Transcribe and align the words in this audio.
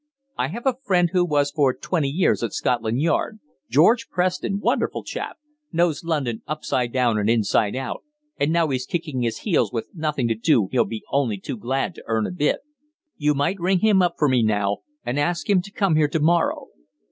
I 0.35 0.47
have 0.47 0.65
a 0.65 0.77
friend 0.83 1.11
who 1.13 1.23
was 1.23 1.51
for 1.51 1.75
twenty 1.75 2.07
years 2.09 2.41
at 2.41 2.53
Scotland 2.53 3.03
Yard 3.03 3.39
George 3.69 4.09
Preston, 4.09 4.59
wonderful 4.59 5.03
chap, 5.03 5.37
knows 5.71 6.03
London 6.03 6.41
upside 6.47 6.91
down 6.91 7.19
and 7.19 7.29
inside 7.29 7.75
out, 7.75 8.03
and 8.39 8.51
now 8.51 8.69
he's 8.69 8.87
kicking 8.87 9.21
his 9.21 9.41
heels 9.41 9.71
with 9.71 9.89
nothing 9.93 10.27
to 10.27 10.33
do 10.33 10.69
he'll 10.71 10.85
be 10.85 11.03
only 11.11 11.37
too 11.37 11.55
glad 11.55 11.93
to 11.93 12.03
earn 12.07 12.25
a 12.25 12.31
bit. 12.31 12.61
You 13.17 13.35
might 13.35 13.59
ring 13.59 13.81
him 13.81 14.01
up 14.01 14.15
for 14.17 14.27
me 14.27 14.41
now, 14.41 14.77
and 15.05 15.19
ask 15.19 15.47
him 15.47 15.61
to 15.61 15.71
come 15.71 15.95
here 15.95 16.07
to 16.07 16.19
morrow." 16.19 16.69